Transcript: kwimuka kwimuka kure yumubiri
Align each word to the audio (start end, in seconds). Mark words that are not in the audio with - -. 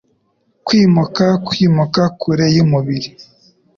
kwimuka 0.65 1.25
kwimuka 1.47 2.01
kure 2.19 2.45
yumubiri 2.55 3.09